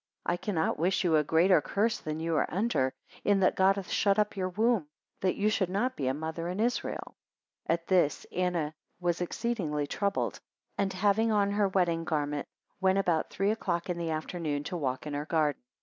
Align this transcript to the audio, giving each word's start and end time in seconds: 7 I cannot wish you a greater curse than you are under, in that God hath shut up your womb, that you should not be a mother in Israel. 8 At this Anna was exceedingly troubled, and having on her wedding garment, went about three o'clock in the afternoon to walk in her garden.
7 0.25 0.33
I 0.33 0.37
cannot 0.37 0.79
wish 0.79 1.03
you 1.03 1.15
a 1.15 1.23
greater 1.23 1.61
curse 1.61 1.99
than 1.99 2.19
you 2.19 2.35
are 2.35 2.51
under, 2.51 2.91
in 3.23 3.39
that 3.41 3.55
God 3.55 3.75
hath 3.75 3.91
shut 3.91 4.17
up 4.17 4.35
your 4.35 4.49
womb, 4.49 4.87
that 5.19 5.35
you 5.35 5.47
should 5.47 5.69
not 5.69 5.95
be 5.95 6.07
a 6.07 6.13
mother 6.15 6.47
in 6.49 6.59
Israel. 6.59 7.15
8 7.69 7.73
At 7.73 7.87
this 7.87 8.25
Anna 8.31 8.73
was 8.99 9.21
exceedingly 9.21 9.85
troubled, 9.85 10.39
and 10.75 10.91
having 10.91 11.31
on 11.31 11.51
her 11.51 11.67
wedding 11.67 12.03
garment, 12.03 12.47
went 12.79 12.97
about 12.97 13.29
three 13.29 13.51
o'clock 13.51 13.91
in 13.91 13.99
the 13.99 14.09
afternoon 14.09 14.63
to 14.63 14.75
walk 14.75 15.05
in 15.05 15.13
her 15.13 15.25
garden. 15.25 15.61